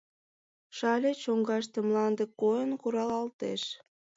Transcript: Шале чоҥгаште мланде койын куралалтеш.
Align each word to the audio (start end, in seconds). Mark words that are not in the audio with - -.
Шале 0.77 1.11
чоҥгаште 1.23 1.79
мланде 1.87 2.25
койын 2.39 2.71
куралалтеш. 2.81 3.61